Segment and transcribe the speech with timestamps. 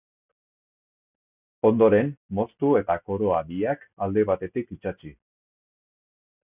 [1.69, 2.09] Ondoren,
[2.41, 5.17] moztu eta koroa biak alde batetik itsatsi.